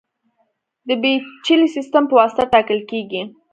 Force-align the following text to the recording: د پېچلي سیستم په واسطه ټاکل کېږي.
د 0.87 0.89
پېچلي 1.01 1.67
سیستم 1.75 2.03
په 2.07 2.13
واسطه 2.19 2.43
ټاکل 2.53 2.79
کېږي. 2.91 3.21